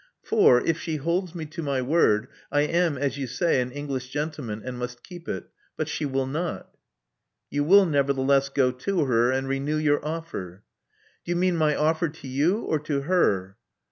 For, 0.23 0.61
if 0.65 0.79
she 0.79 0.95
holds 0.95 1.35
me 1.35 1.45
to 1.45 1.61
my 1.61 1.79
word, 1.79 2.27
I 2.51 2.61
am, 2.61 2.97
as 2.97 3.19
you 3.19 3.27
say, 3.27 3.61
an 3.61 3.71
English 3.71 4.09
gentleman, 4.09 4.63
and 4.65 4.79
must 4.79 5.03
keep 5.03 5.29
it. 5.29 5.47
But 5.77 5.87
she 5.87 6.07
will 6.07 6.25
not'* 6.25 6.75
You 7.51 7.63
will 7.63 7.85
nevertheless 7.85 8.49
go 8.49 8.71
to 8.71 9.05
her, 9.05 9.29
and 9.31 9.47
renew 9.47 9.77
your 9.77 10.03
offer." 10.03 10.63
Do 11.23 11.31
you 11.31 11.35
mean 11.35 11.55
my 11.55 11.75
offer 11.75 12.09
to 12.09 12.27
you— 12.27 12.61
or 12.63 12.79
to 12.79 13.01
her?" 13.01 13.57